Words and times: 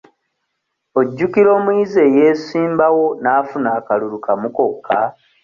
Ojjukira 0.99 1.49
omuyizi 1.57 1.97
eyeesimbawo 2.07 3.05
n'afuna 3.21 3.69
akalulu 3.79 4.17
kamu 4.25 4.47
kokka? 4.55 4.99